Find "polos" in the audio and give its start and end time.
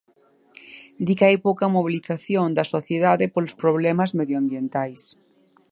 3.33-3.57